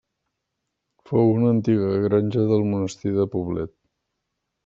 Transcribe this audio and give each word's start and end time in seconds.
Fou 1.09 1.29
una 1.33 1.51
antiga 1.57 1.91
granja 2.05 2.47
del 2.53 2.65
Monestir 2.73 3.13
de 3.21 3.27
Poblet. 3.35 3.75